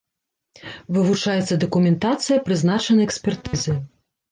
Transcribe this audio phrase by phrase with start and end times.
[0.97, 3.79] Вывучаецца дакументацыя, прызначаны экспертызы.